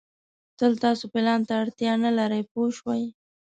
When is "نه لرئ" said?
2.03-2.43